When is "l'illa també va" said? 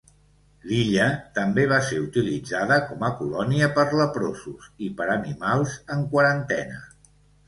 0.67-1.75